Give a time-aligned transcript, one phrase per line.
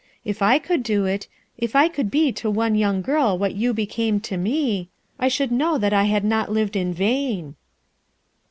[0.25, 1.27] If I could do it,
[1.59, 4.89] if I could be to one young girl what you became to me,
[5.19, 7.53] I should know that I had not lived in vain.'